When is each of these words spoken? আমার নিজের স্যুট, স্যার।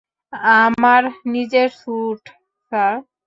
আমার 0.61 1.03
নিজের 1.25 1.67
স্যুট, 1.79 2.21
স্যার। 2.71 2.93